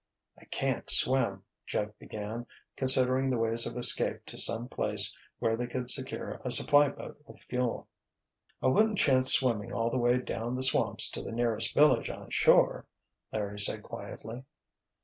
[0.35, 5.67] "I can't swim," Jeff began, considering the ways of escape to some place where they
[5.67, 7.87] could secure a supply boat with fuel.
[8.63, 12.31] "I wouldn't chance swimming all the way down the swamps to the nearest village on
[12.31, 12.87] shore,"
[13.31, 14.43] Larry said quietly.